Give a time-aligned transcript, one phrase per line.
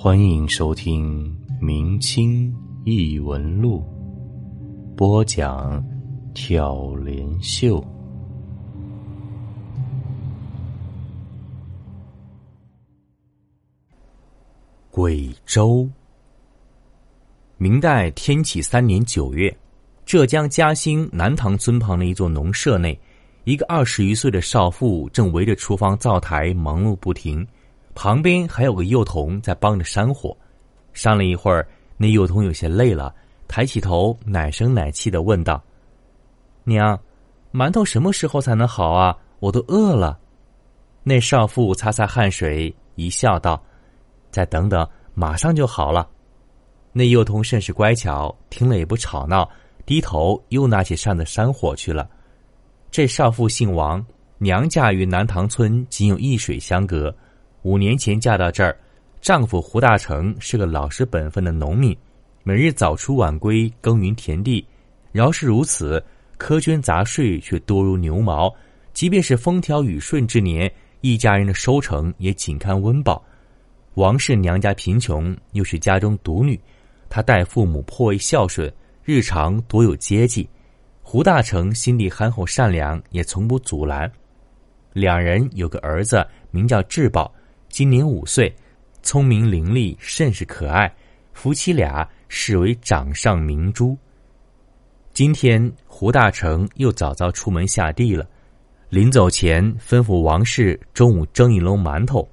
[0.00, 1.28] 欢迎收听
[1.60, 2.54] 《明清
[2.84, 3.84] 异闻录》，
[4.94, 5.84] 播讲
[6.32, 7.84] 挑帘秀。
[14.92, 15.90] 贵州，
[17.56, 19.52] 明代天启三年九月，
[20.06, 22.96] 浙江嘉兴南塘村旁的一座农舍内，
[23.42, 27.44] 一个二十余岁的少妇正围着厨房灶台忙碌不停，
[28.00, 30.36] 旁边还有个幼童在帮着扇火。
[30.92, 31.66] 扇了一会儿，
[31.96, 33.12] 那幼童有些累了，
[33.48, 35.60] 抬起头，奶声奶气的问道
[36.62, 36.96] ：“娘，
[37.52, 39.18] 馒头什么时候才能好啊？
[39.40, 40.16] 我都饿了。”
[41.02, 43.60] 那少妇擦擦汗水，一笑道。
[44.30, 46.08] 再等等，马上就好了。
[46.92, 49.50] 那幼童甚是乖巧，听了也不吵闹，
[49.84, 52.08] 低头又拿起扇子扇火去了。
[52.92, 54.06] 这少妇姓王，
[54.38, 57.12] 娘家与南塘村仅有一水相隔。
[57.62, 58.76] 五年前嫁到这儿，
[59.20, 61.96] 丈夫胡大成是个老实本分的农民，
[62.44, 64.64] 每日早出晚归耕耘田地。
[65.10, 66.02] 饶是如此，
[66.38, 68.54] 苛捐杂税却多如牛毛。
[68.92, 73.24] 即便是风调雨顺之年，一家人的收成也仅堪温饱。
[73.94, 76.58] 王氏娘家贫穷，又是家中独女，
[77.08, 78.72] 她待父母颇为孝顺，
[79.02, 80.48] 日常多有接济。
[81.02, 84.10] 胡大成心地憨厚善良，也从不阻拦。
[84.92, 87.32] 两人有个儿子，名叫智宝，
[87.68, 88.54] 今年五岁，
[89.02, 90.92] 聪明伶俐，甚是可爱。
[91.32, 93.96] 夫妻俩视为掌上明珠。
[95.12, 98.28] 今天胡大成又早早出门下地了，
[98.88, 102.28] 临走前吩咐王氏中午蒸一笼馒头。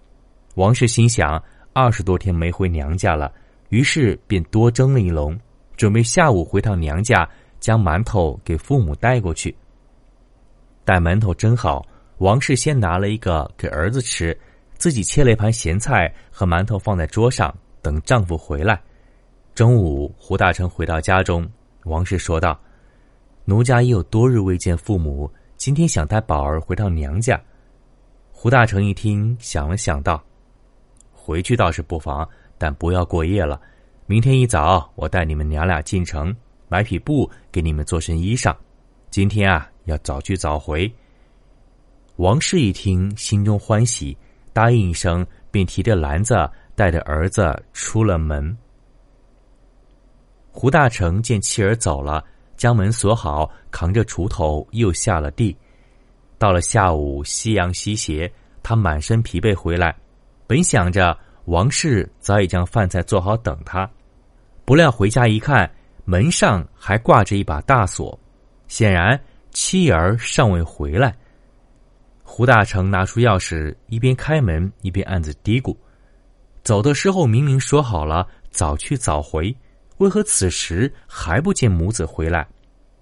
[0.56, 1.42] 王氏心想。
[1.78, 3.30] 二十多天没回娘家了，
[3.68, 5.38] 于是便多蒸了一笼，
[5.76, 9.54] 准备下午回趟娘家，将馒头给父母带过去。
[10.86, 11.86] 待馒头蒸好，
[12.20, 14.40] 王氏先拿了一个给儿子吃，
[14.78, 18.82] 自己切了一盘咸菜和馒头放在桌上，等丈夫回来。
[19.54, 21.50] 中午，胡大成回到家中，
[21.86, 22.60] 王氏说道
[23.46, 27.42] ：“奴家已有多日未见父母，今天想带宝儿回到娘家。”
[28.32, 30.22] 胡大成一听，想了想道。
[31.14, 33.60] 回去倒是不妨，但不要过夜了。
[34.06, 36.36] 明天一早，我带你们娘俩进城
[36.68, 38.54] 买匹布，给你们做身衣裳。
[39.10, 40.94] 今天啊，要早去早回。
[42.18, 44.16] 王氏一听，心中欢喜，
[44.56, 48.58] 答应一声，便提着篮子，带着儿子出了门。
[50.50, 52.24] 胡大成见妻儿走了，
[52.56, 55.54] 将门锁好，扛着锄头又下了地。
[56.38, 58.32] 到了下午，夕阳西斜，
[58.64, 59.94] 他满身疲惫回来。
[60.48, 61.18] 本想着
[61.48, 63.90] 王氏早已将饭菜做好等他，
[64.64, 65.70] 不料回家一看，
[66.06, 68.18] 门上还挂着一把大锁，
[68.70, 69.20] 显然
[69.52, 71.14] 妻儿尚未回来。
[72.28, 75.78] 胡大成拿出钥匙，一边开门一边暗自嘀咕：
[76.64, 79.56] 走的时候明明说好了早去早回，
[80.00, 82.46] 为何此时还不见母子回来？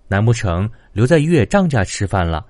[0.10, 2.46] 难不成留在岳丈家吃饭了？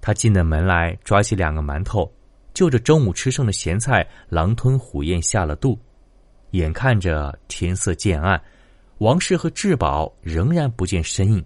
[0.00, 2.10] 他进了门来，抓起两个馒头。
[2.54, 5.78] 就着中午吃剩的咸菜，狼吞虎咽下了肚。
[6.52, 8.42] 眼看着天色渐暗，
[8.98, 11.44] 王氏和智宝仍然不见身影。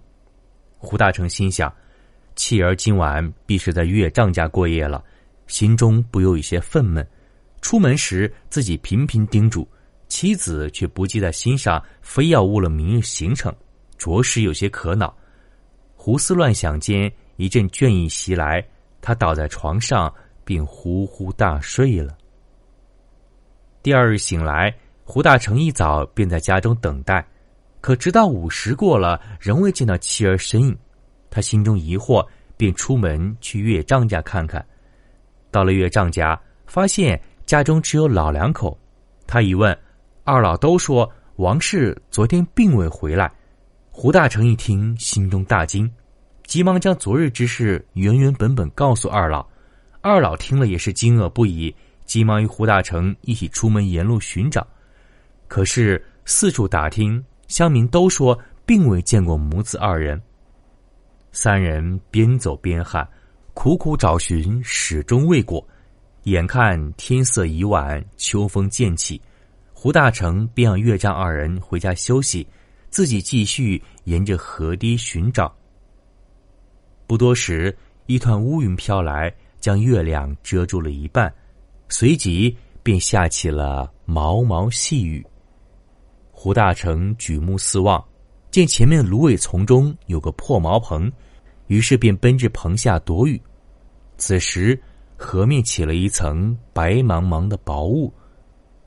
[0.77, 1.71] 胡大成心想，
[2.37, 5.03] 妻儿今晚必是在岳丈家过夜了，
[5.47, 7.05] 心中不由有些愤懑。
[7.59, 9.67] 出门时自己频频叮嘱
[10.07, 13.53] 妻子，却不记在心上，非要误了明日行程，
[13.97, 15.13] 着实有些可恼。
[15.97, 18.65] 胡思乱想间，一阵倦意袭来，
[19.01, 20.13] 他倒在床上。
[20.47, 22.17] 并呼呼大睡了。
[23.83, 27.27] 第二日醒来，胡大成一早便在家中等待，
[27.81, 30.77] 可直到午时过了，仍未见到妻儿身影。
[31.29, 34.65] 他心中疑惑，便出门去岳丈家看看。
[35.51, 38.77] 到了岳丈家，发现家中只有老两口。
[39.25, 39.77] 他一问，
[40.23, 43.31] 二老都说王氏昨天并未回来。
[43.91, 45.91] 胡大成一听，心中大惊，
[46.45, 49.45] 急忙将昨日之事原原本本告诉二老。
[50.01, 54.65] 二老听了也是惊愕不已，急忙与胡大成一起出门沿路寻找。
[55.47, 60.21] 可是四处打听，乡民都说并未见过母子二人。
[61.31, 63.07] 三人边走边喊，
[63.53, 65.65] 苦苦找寻，始终未果。
[66.23, 69.21] 眼看天色已晚，秋风渐起，
[69.73, 72.47] 胡大成便让岳丈二人回家休息，
[72.89, 75.55] 自己继续沿着河堤寻找。
[77.05, 77.75] 不多时，
[78.05, 79.33] 一团乌云飘来。
[79.59, 81.33] 将月亮遮住了一半，
[81.89, 85.25] 随即便下起了毛毛细雨。
[86.31, 88.01] 胡大成举目四望，
[88.49, 91.11] 见前面芦苇丛中有个破茅棚，
[91.67, 93.39] 于是便奔至棚下躲雨。
[94.17, 94.79] 此时
[95.15, 98.11] 河面起了一层白茫茫的薄雾，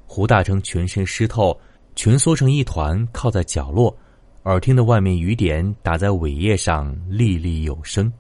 [0.06, 1.56] 胡大成全身湿透，
[1.94, 3.96] 蜷缩成一团，靠在角落，
[4.44, 8.12] 耳听的外面雨点打在苇叶上，沥沥有声，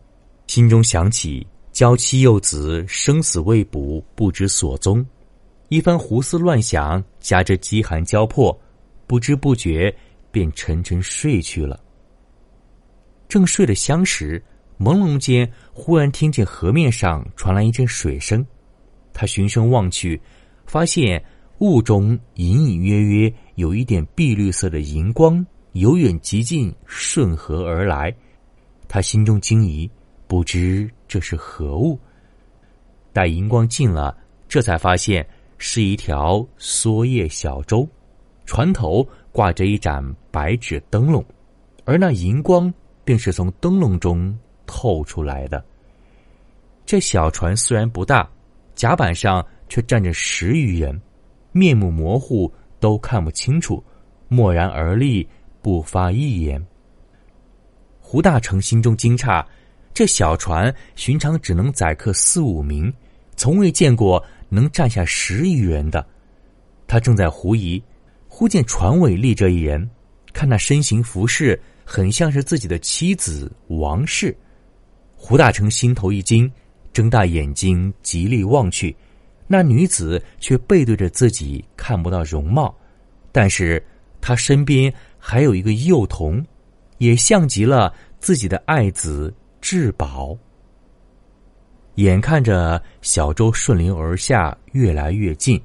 [0.46, 5.04] 心中想起娇妻幼子生死未卜，不知所踪，
[5.68, 8.56] 一番胡思乱想，加之饥寒交迫，
[9.06, 9.92] 不知不觉
[10.30, 11.78] 便沉沉睡去了。
[13.28, 14.42] 正睡得香时，
[14.78, 18.44] 朦胧间忽然听见河面上传来一阵水声，
[19.12, 20.20] 他循声望去，
[20.66, 21.22] 发现。
[21.60, 28.10] 雾中隐隐约约有一点碧绿色的银光由远及近顺河而来，
[28.88, 29.86] 他心中惊疑，
[30.26, 32.00] 不知这是何物。
[33.12, 34.16] 待银光近了，
[34.48, 35.28] 这才发现
[35.58, 37.86] 是一条蓑叶小舟，
[38.46, 41.24] 船头挂着一盏白纸灯笼，
[41.84, 42.72] 而那银光
[43.04, 44.36] 便是从灯笼中
[44.66, 45.64] 透出来的。
[46.84, 48.28] 这小船虽然不大，
[48.74, 51.00] 甲板上却站着十余人。
[51.52, 53.82] 面目模糊，都看不清楚，
[54.28, 55.28] 默然而立，
[55.62, 56.64] 不发一言。
[58.00, 59.44] 胡大成心中惊诧：
[59.94, 62.92] 这小船寻常只能载客四五名，
[63.36, 66.04] 从未见过能站下十余人的。
[66.86, 67.80] 他正在狐疑，
[68.40, 69.86] 忽见船尾立着一人，
[70.32, 74.34] 看那身形服饰，很像是自己的妻子王氏。
[75.14, 76.50] 胡大成心头一惊，
[76.90, 78.96] 睁大眼睛极力望去。
[79.46, 82.74] 那女子却背对着自己，看不到容貌，
[83.30, 83.84] 但是
[84.22, 86.42] 她身边还有一个幼童，
[86.96, 90.34] 也像极了自己的爱子至宝。
[91.96, 95.60] 眼看着小舟顺流而下，越来越近，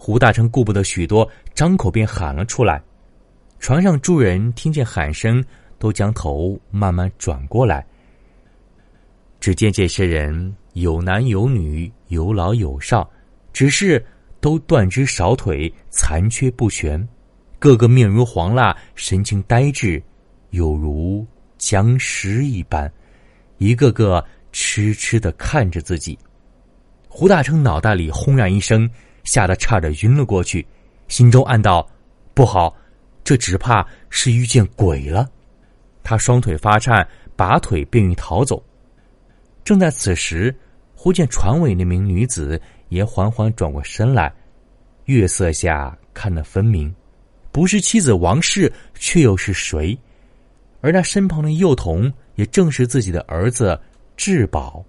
[0.00, 2.80] 胡大成顾不得许多，张口便喊了出来。
[3.58, 5.44] 船上诸人听见喊声，
[5.78, 7.84] 都将头慢慢转过来。
[9.40, 13.08] 只见这些人有男有女，有老有少。
[13.52, 14.02] 只是
[14.40, 17.06] 都断肢少腿，残缺不全，
[17.58, 20.00] 个个面如黄蜡，神情呆滞，
[20.50, 22.90] 有如僵尸一般，
[23.56, 26.16] 一个个痴痴的看着自己。
[27.08, 28.88] 胡大成脑袋里轰然一声，
[29.24, 30.66] 吓得差点晕了过去，
[31.08, 31.88] 心中暗道：
[32.34, 32.74] 不好，
[33.22, 35.28] 这只怕是遇见鬼了。
[36.02, 37.06] 他双腿发颤，
[37.36, 38.62] 拔腿便欲逃走。
[39.64, 40.54] 正在此时，
[40.94, 42.60] 忽见船尾那名女子。
[42.88, 44.32] 也缓缓转过身来，
[45.04, 46.90] 月色下看得分明，
[47.52, 49.94] 不是妻子王氏，却又是谁？
[50.80, 53.78] 而那身旁的幼童，也正是自己的儿子
[54.16, 54.82] 至宝。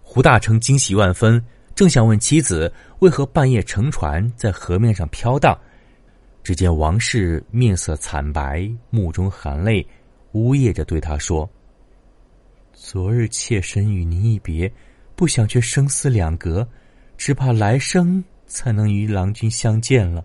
[0.00, 1.44] 胡大成惊喜万分，
[1.76, 5.56] 正想问妻子为何半夜乘船在河面上飘荡，
[6.42, 9.86] 只见王氏面色惨白，目中含泪，
[10.32, 11.48] 呜咽着对他说
[12.72, 14.72] ：“昨日妾身与您一别。”
[15.14, 16.66] 不想却生死两隔，
[17.16, 20.22] 只怕来生才能与郎君相见了。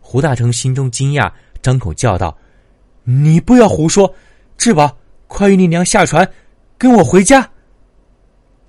[0.00, 1.32] 胡大成心中惊讶，
[1.62, 2.36] 张口叫道
[3.04, 4.14] ：“你不要胡说！
[4.58, 4.94] 志宝，
[5.26, 6.30] 快与你娘下船，
[6.76, 7.50] 跟我回家。”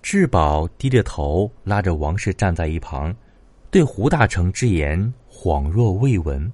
[0.10, 3.14] 至宝低着头，拉着王氏站在一旁，
[3.70, 6.50] 对胡大成之言恍若未闻。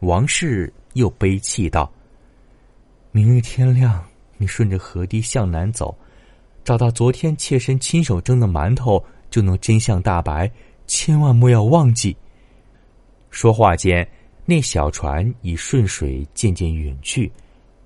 [0.00, 1.88] 王氏又悲泣道
[3.12, 4.04] ：“明日天亮，
[4.38, 5.96] 你顺着河堤向南走。”
[6.64, 10.50] 找到昨天妾身亲手蒸的馒头，就能真相大白。
[10.88, 12.16] 千万莫要忘记。
[13.30, 14.04] 说话间，
[14.44, 17.30] 那小船已顺水渐渐远去。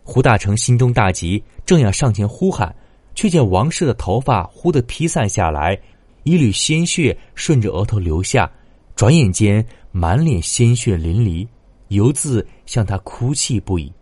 [0.02, 2.74] 胡大成心中大急，正要上前呼喊，
[3.14, 5.78] 却见王氏的头发忽地披散下来，
[6.24, 8.50] 一缕鲜血顺着额头流下，
[8.96, 11.46] 转眼间满脸鲜血淋漓，
[11.88, 13.92] 犹自向他哭泣不已。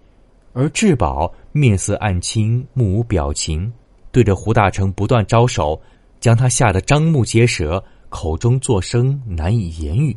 [0.55, 3.73] 而志宝面色暗青，目无表情。
[4.11, 5.81] 对着胡大成不断招手，
[6.21, 10.15] 将他吓得张目结舌，口中作声难以言语。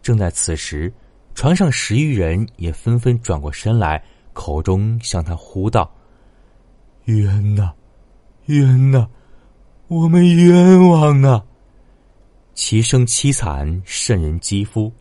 [0.00, 0.90] 正在此时，
[1.34, 5.90] 船上十余人也纷纷转过身来，口中向他呼道
[7.04, 7.72] ：“冤呐，
[8.46, 9.08] 冤呐，
[9.88, 11.44] 我们冤枉啊！”
[12.54, 14.92] 其声凄惨，渗人肌肤。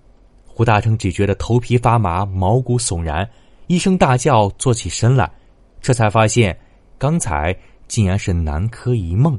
[0.45, 3.29] 胡大成只觉得头皮发麻，毛骨悚然，
[3.67, 5.31] 一声大叫，坐起身来，
[5.81, 6.57] 这才发现
[6.97, 7.55] 刚才。
[7.85, 9.37] 竟然是南柯一梦。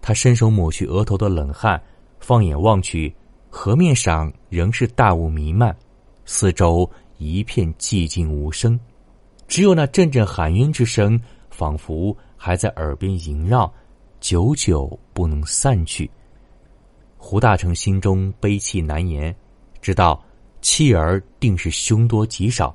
[0.00, 1.82] 他伸手抹去额头的冷汗，
[2.20, 3.12] 放眼望去，
[3.50, 5.74] 河面上仍是大雾弥漫，
[6.24, 8.78] 四周一片寂静无声，
[9.48, 13.70] 只有那阵阵喊冤之声，仿佛还在耳边萦绕，
[14.20, 16.10] 久久不能散去。
[17.18, 19.34] 胡大成心中悲泣难言，
[19.82, 20.24] 知道
[20.62, 22.74] 妻儿定是凶多吉少，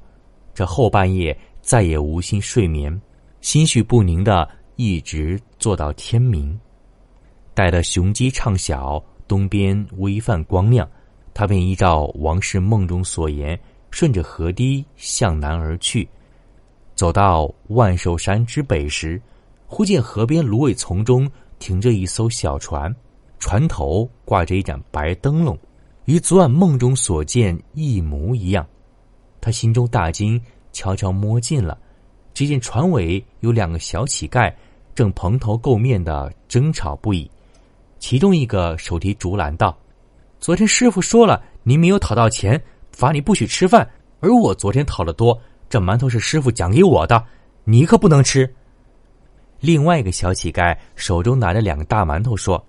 [0.54, 3.02] 这后半夜再也无心睡眠，
[3.42, 4.48] 心绪不宁的。
[4.76, 6.60] 一直坐到天明，
[7.54, 10.90] 待得雄鸡唱晓，东边微泛光亮，
[11.32, 13.58] 他便依照王氏梦中所言，
[13.92, 16.10] 顺着河堤向南而去。
[16.96, 19.22] 走到万寿山之北时，
[19.76, 21.28] 忽见河边芦苇丛中
[21.58, 22.96] 停着一艘小船，
[23.40, 25.58] 船头挂着一盏白灯笼，
[26.06, 28.64] 与昨晚梦中所见一模一样。
[29.42, 30.40] 他心中大惊，
[30.74, 31.76] 悄悄摸近了，
[32.36, 34.54] 只见船尾有两个小乞丐，
[34.94, 37.28] 正蓬头垢面的争吵不已。
[37.98, 39.76] 其中一个手提竹篮道
[40.40, 42.62] ：“昨天师傅说了，你没有讨到钱，
[42.92, 43.90] 罚你不许吃饭。
[44.20, 45.36] 而我昨天讨的多。”
[45.68, 47.26] 这馒头是师傅奖给我的，
[47.64, 48.48] 你可不能吃。
[49.64, 52.62] 另外一个小乞丐手中拿着两个大馒头，说：“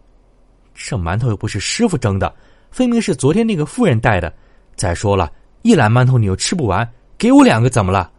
[0.73, 2.33] 这馒头又不是师傅蒸的，
[2.71, 4.33] 分明是昨天那个妇人带的。
[4.77, 5.29] 再说了，
[5.63, 8.13] 一篮馒头你又吃不完，给我两个怎么了？”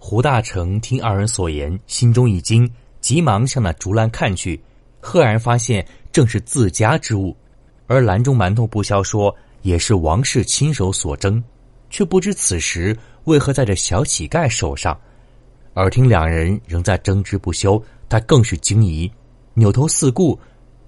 [0.00, 2.68] 胡大成听二人所言，心中一惊，
[3.00, 4.60] 急忙向那竹篮看去，
[4.98, 7.36] 赫然发现正是自家之物，
[7.86, 11.40] 而篮中馒头不消说，也是王氏亲手所蒸，
[11.88, 12.98] 却不知此时。
[13.26, 15.00] 为何在这小乞丐手上？
[15.74, 19.10] 耳听两人仍在争执不休，他更是惊疑，
[19.54, 20.38] 扭头四顾，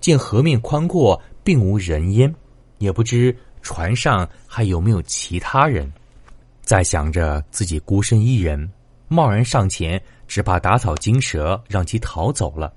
[0.00, 2.32] 见河面宽阔，并无人烟，
[2.78, 5.90] 也不知船上还有没有其他人。
[6.62, 8.70] 再想着自己孤身一人，
[9.08, 12.72] 贸然上前，只怕打草惊蛇，让其逃走了。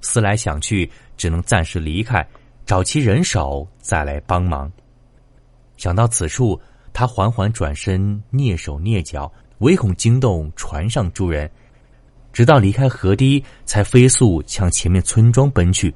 [0.00, 2.26] 思来想去，只能暂时离开，
[2.64, 4.70] 找其人手再来帮忙。
[5.76, 6.60] 想到此处。
[6.98, 11.50] 他缓缓转身，蹑手蹑脚，唯恐惊动船上诸人。
[12.32, 15.94] 直到离开河堤，才飞速向前面村庄奔去。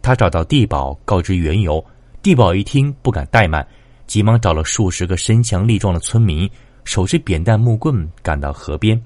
[0.00, 1.84] 他找到地保，告知缘由。
[2.22, 3.66] 地保一听，不敢怠慢，
[4.06, 6.50] 急忙找了数十个身强力壮的村民，
[6.84, 8.98] 手持扁担、木棍，赶到河边。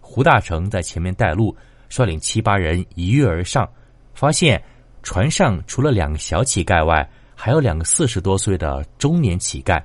[0.00, 1.56] 胡大成在前面带路，
[1.88, 3.66] 率领七八人一跃而上，
[4.12, 4.62] 发现
[5.02, 9.82] 船上除了两个小乞丐外，还有两个四十多岁的中年乞丐。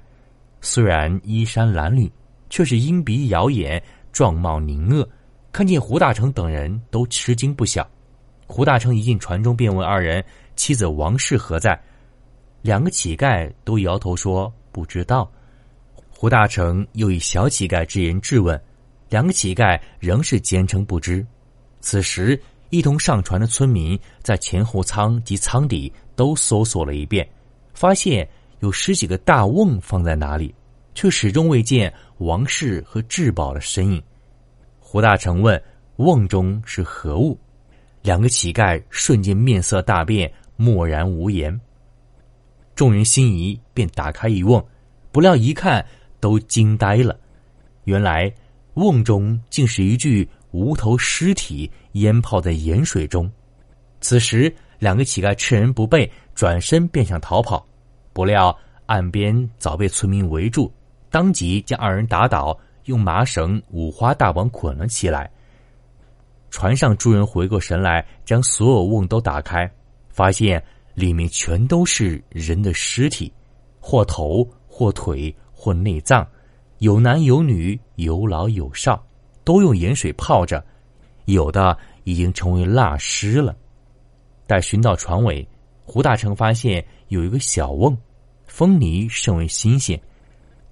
[0.60, 2.12] 虽然衣衫褴褛，
[2.56, 3.84] 却是鹰鼻摇眼，
[4.14, 5.06] 状貌狞恶。
[5.52, 7.86] 看见胡大成等人都吃惊不小。
[8.48, 10.24] 胡大成一进船中，便问二人
[10.56, 11.78] ：“妻子王氏何在？”
[12.64, 15.30] 两个乞丐都摇头说：“不知道。”
[16.10, 18.58] 胡大成又以小乞丐之言质问，
[19.10, 21.28] 两个乞丐仍是坚称不知。
[21.82, 27.28] 此时，一同上船的村民在前后舱及舱底都搜索了一遍，
[27.74, 28.26] 发现。
[28.62, 30.56] 有十几个大瓮放在哪里，
[30.96, 34.02] 却始终未见王氏和智宝的身影。
[34.80, 35.62] 胡大成问
[35.98, 37.38] ：“瓮中是何物？”
[38.02, 41.60] 两个乞丐瞬间面色大变，默然无言。
[42.76, 44.64] 众人心仪，便打开一瓮，
[45.12, 45.86] 不料一看
[46.20, 47.18] 都惊呆了。
[47.86, 48.32] 原来
[48.76, 53.30] 瓮中竟是一具无头尸体，淹泡在盐水中。
[54.02, 57.66] 此时，两个乞丐趁人不备，转身便想逃跑。
[58.14, 58.56] 不料
[58.86, 60.72] 岸边早被村民围住，
[61.16, 65.32] 当即将二人打倒，用麻绳五花大绑捆了起来。
[66.50, 69.72] 船上诸人回过神来，将所有瓮都打开，
[70.10, 70.62] 发现
[70.94, 73.32] 里面全都是人的尸体，
[73.80, 76.28] 或头或腿或内脏，
[76.80, 79.02] 有男有女，有老有少，
[79.46, 80.62] 都用盐水泡着，
[81.28, 83.56] 有的已经成为蜡尸了。
[84.46, 85.48] 待寻到船尾，
[85.86, 86.86] 胡大成发现。
[87.08, 87.98] 有一个小瓮，
[88.48, 89.98] 风泥甚为新鲜。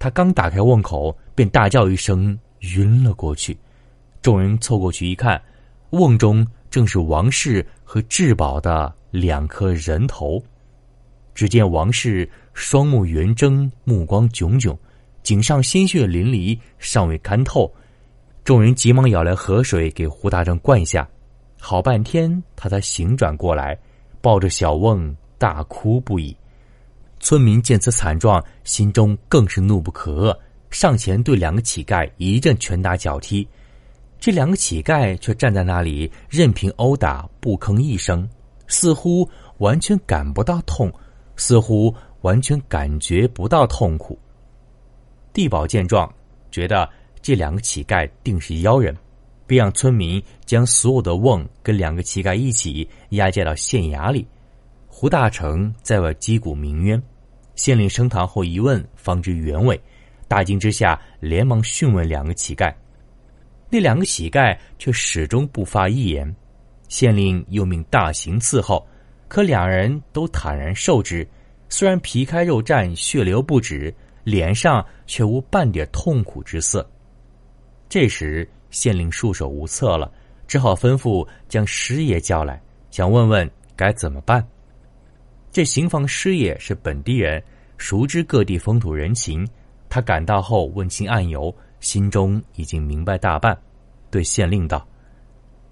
[0.03, 2.37] 他刚打开瓮口，便大叫一声，
[2.75, 3.57] 晕了过去。
[4.21, 5.41] 众人凑过去一看，
[5.91, 10.43] 瓮中正是王氏和智宝的两颗人头。
[11.33, 14.77] 只见王氏双目圆睁，目光炯炯，
[15.21, 17.73] 颈上鲜血淋漓，尚未干透。
[18.43, 21.07] 众人急忙舀来河水给胡大正灌下，
[21.61, 23.79] 好半天他才醒转过来，
[24.19, 25.15] 抱着小瓮。
[25.37, 26.35] 大哭不已，
[27.23, 30.37] 村民见此惨状，心中更是怒不可遏，
[30.71, 33.47] 上前对两个乞丐一阵拳打脚踢。
[34.19, 38.27] 这两个乞丐却站在那里，任凭殴打，不吭一声，
[38.67, 39.27] 似乎
[39.59, 40.91] 完全感不到痛，
[41.37, 44.19] 似乎完全感觉不到痛苦。
[45.31, 46.13] 地保见状，
[46.51, 46.89] 觉得
[47.21, 48.93] 这两个乞丐定是妖人，
[49.47, 54.27] 便让村民将所有的瓮跟两个乞丐一起押解到县衙里。
[54.87, 57.01] 胡大成在外击鼓鸣冤，
[57.55, 59.79] 县令升堂后一问，方知原委。
[60.27, 62.73] 大惊之下，连忙讯问两个乞丐。
[63.69, 66.35] 那两个乞丐却始终不发一言。
[66.87, 68.85] 县令又命大刑伺候，
[69.27, 71.27] 可两人都坦然受之，
[71.69, 73.93] 虽然皮开肉绽，血流不止，
[74.23, 76.87] 脸上却无半点痛苦之色。
[77.89, 80.11] 这时，县令束手无策了，
[80.47, 84.45] 只好吩咐将师爷叫来，想问问该怎么办。
[85.53, 87.41] 这刑房师爷是本地人，
[87.77, 89.47] 熟知各地风土人情。
[89.87, 93.55] 他赶到后问清案由，心中已经明白大半，
[94.09, 94.83] 对县令道：“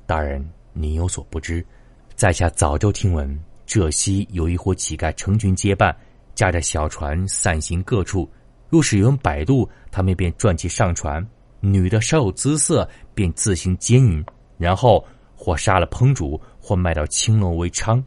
[0.06, 1.66] 大人，您有所不知，
[2.14, 5.96] 在下早就听闻浙西有一伙乞丐成群结伴，
[6.36, 8.30] 驾着小船散行各处。
[8.70, 11.26] 若是有人摆渡，他们便转其上船；
[11.60, 14.24] 女的稍有姿色，便自行奸淫，
[14.60, 15.04] 然后
[15.36, 18.00] 或杀了烹煮，或卖到青楼为娼。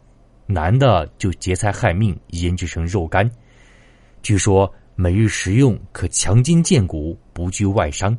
[0.46, 3.30] 男的就劫财害命，腌制成肉干。
[4.22, 8.16] 据说。”每日食用可强筋健骨，不惧外伤。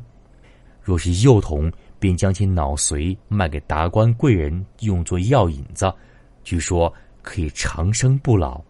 [0.82, 5.90] 若是幼童，便将其脑髓卖给达官贵人，用作药引子，
[6.44, 6.92] 据说
[7.22, 8.62] 可以长生不老。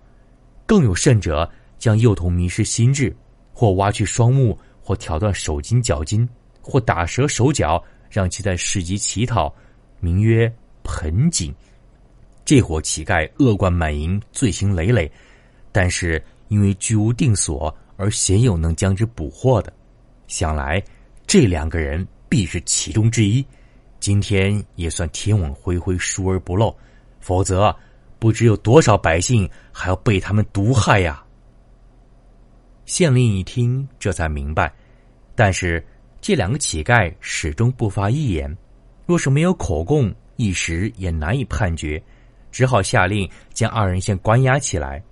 [0.66, 3.12] 更有甚者，将幼童迷失心智，
[3.52, 6.28] 或挖去双目，或挑断手筋脚筋，
[6.62, 9.52] 或打折手脚，让其在市集乞讨，
[9.98, 10.48] 名曰
[10.84, 11.52] 盆景。
[12.46, 15.10] 这伙乞丐恶贯满盈，罪行累累，
[15.72, 17.76] 但是因为居无定所。
[17.98, 19.72] 而鲜有能将之捕获的，
[20.28, 20.82] 想来
[21.26, 23.44] 这两个人必是其中之一。
[23.98, 26.76] 今天也算天网恢恢，疏而不漏，
[27.20, 27.74] 否则
[28.18, 31.24] 不知有多少百姓还要被他们毒害呀！
[32.84, 34.70] 县令一听，这才明白，
[35.34, 35.82] 但是
[36.20, 38.54] 这两个乞丐始终不发一言，
[39.06, 42.00] 若是没有口供，一时也难以判决，
[42.56, 45.02] 只好下令将二人先关押起来。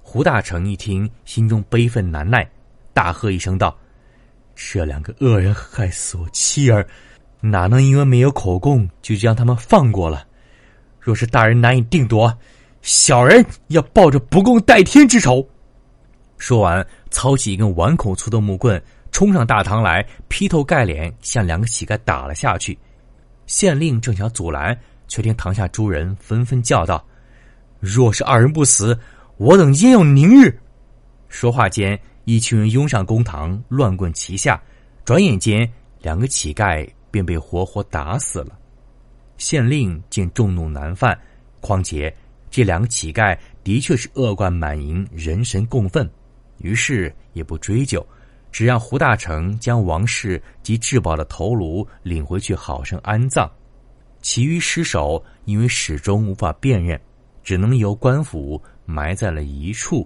[0.00, 2.50] 胡大成一听，心中悲愤难耐，
[2.94, 3.76] 大喝一声道
[4.56, 6.88] ：“这两个恶人害死我妻儿，
[7.42, 10.26] 哪能因为没有口供就将他们放过了？
[10.98, 12.34] 若是大人难以定夺，
[12.80, 15.46] 小人要报着不共戴天之仇！”
[16.38, 18.82] 说完，操起一根碗口粗的木棍，
[19.12, 22.78] 冲上大堂来，劈头盖脸向两个乞丐打了下去。
[23.44, 24.74] 县令正想阻拦，
[25.10, 27.04] 却听堂下诸人纷纷叫道
[27.80, 28.98] ：“若是二人不死！”
[29.36, 30.54] 我等焉有宁日？
[31.28, 34.62] 说话间，一群人拥上公堂，乱棍齐下。
[35.04, 35.70] 转眼间，
[36.00, 38.56] 两个乞丐便被活活打死了。
[39.38, 41.18] 县令见众怒难犯，
[41.60, 42.14] 况且
[42.50, 46.08] 这两个乞丐的确是恶贯满盈，人神共愤，
[46.58, 48.06] 于是也不追究，
[48.52, 53.50] 只让胡大成将王氏及至宝的头颅领回去，好生安葬。
[54.20, 57.00] 其余尸首因为始终无法辨认，
[57.42, 58.60] 只能由官府。
[58.90, 60.04] 埋在了一处。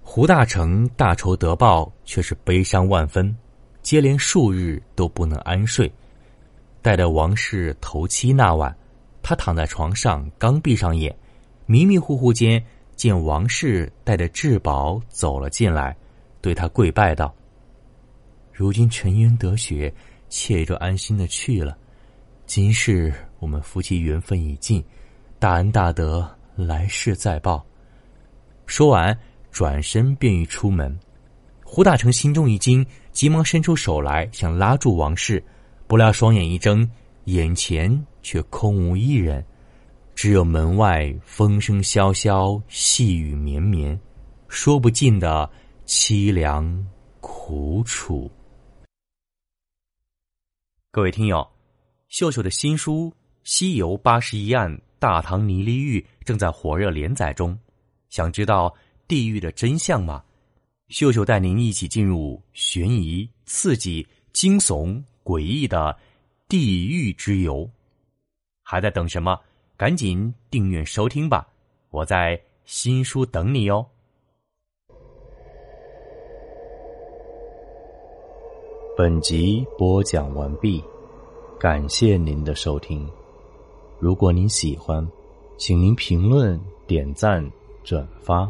[0.00, 3.36] 胡大成大仇得报，却是悲伤万分，
[3.82, 5.92] 接连数日都不能安睡。
[6.80, 8.72] 待到王氏头七那晚，
[9.24, 11.12] 他躺在床上，刚闭上眼，
[11.66, 15.96] 迷迷糊糊间见王氏带着至宝走了进来，
[16.40, 17.34] 对他跪拜道
[18.54, 19.92] ：“如今沉冤得雪，
[20.28, 21.76] 妾就安心的去了。
[22.48, 24.82] 今世我们夫妻缘分已尽，
[25.38, 27.64] 大恩大德。”来世再报。
[28.64, 29.16] 说完，
[29.52, 30.98] 转身便欲出门。
[31.62, 35.44] 胡大成心中一惊，急忙伸出手来想拉住王氏，
[35.86, 36.90] 不料双眼一睁，
[37.24, 39.44] 眼前却空无一人，
[40.16, 43.96] 只有门外风声萧萧，细雨绵绵，
[44.48, 45.48] 说不尽的
[45.86, 46.84] 凄凉
[47.20, 48.28] 苦楚。
[50.90, 51.46] 各位听友，
[52.08, 53.10] 秀秀的新书
[53.44, 54.74] 《西游八十一案》。
[55.00, 57.56] 大唐泥犁狱正在火热连载中，
[58.08, 58.74] 想知道
[59.06, 60.24] 地狱的真相吗？
[60.88, 65.96] 秀秀带您一起进入悬疑、刺激、惊悚、诡异的
[66.48, 67.70] 地狱之游，
[68.64, 69.38] 还在等什么？
[69.76, 71.46] 赶紧订阅收听吧！
[71.90, 73.86] 我在新书等你哦。
[78.96, 80.82] 本集播讲完毕，
[81.58, 83.04] 感谢您的收听。
[83.98, 85.04] 如果您喜欢，
[85.56, 87.44] 请您评论、点赞、
[87.82, 88.48] 转发，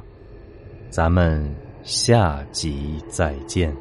[0.91, 1.51] 咱们
[1.83, 3.75] 下集再见。